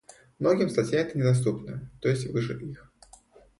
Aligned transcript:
Многим 0.39 0.69
статья 0.71 1.01
эта 1.01 1.15
недоступна, 1.15 1.87
то 2.01 2.09
есть 2.09 2.25
выше 2.31 2.53
их. 2.57 2.91